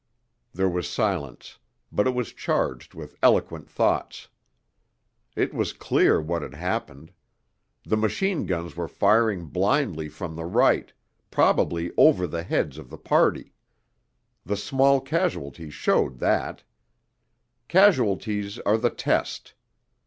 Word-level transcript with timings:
There 0.51 0.67
was 0.67 0.89
silence, 0.89 1.59
but 1.91 2.07
it 2.07 2.15
was 2.15 2.33
charged 2.33 2.95
with 2.95 3.15
eloquent 3.21 3.69
thoughts. 3.69 4.29
It 5.35 5.53
was 5.53 5.73
clear 5.73 6.19
what 6.19 6.41
had 6.41 6.55
happened. 6.55 7.11
The 7.85 7.97
machine 7.97 8.47
guns 8.47 8.75
were 8.75 8.87
firing 8.87 9.45
blindly 9.45 10.09
from 10.09 10.35
the 10.35 10.45
right, 10.45 10.91
probably 11.29 11.91
over 11.97 12.25
the 12.25 12.41
heads 12.41 12.79
of 12.79 12.89
the 12.89 12.97
party. 12.97 13.53
The 14.43 14.57
small 14.57 15.01
casualties 15.01 15.75
showed 15.75 16.17
that. 16.17 16.63
Casualties 17.67 18.57
are 18.61 18.77
the 18.79 18.89
test. 18.89 19.53